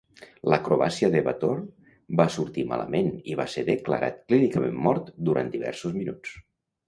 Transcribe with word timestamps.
L'acrobàcia 0.51 1.09
de 1.15 1.19
Bator 1.25 1.59
va 2.21 2.25
sortir 2.35 2.63
malament 2.71 3.11
i 3.33 3.37
va 3.41 3.47
ser 3.57 3.65
declarat 3.69 4.19
clínicament 4.33 4.79
mort 4.87 5.15
durant 5.31 5.55
diversos 5.57 5.97
minuts. 5.99 6.35